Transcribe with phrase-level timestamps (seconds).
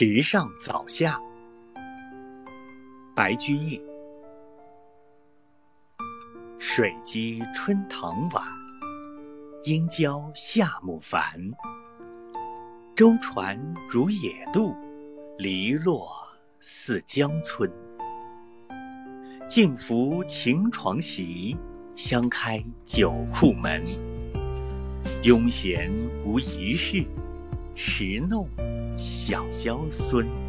[0.00, 1.20] 池上早夏，
[3.16, 3.82] 白居易。
[6.56, 8.44] 水击春塘晚，
[9.64, 11.20] 莺教夏木繁。
[12.94, 13.58] 舟船
[13.90, 14.72] 如野渡，
[15.36, 16.08] 篱落
[16.60, 17.68] 似江村。
[19.48, 21.56] 静拂晴床席，
[21.96, 23.82] 香开酒库门。
[25.24, 25.92] 庸闲
[26.24, 27.04] 无一事，
[27.74, 28.48] 时弄
[29.30, 30.47] 小娇孙。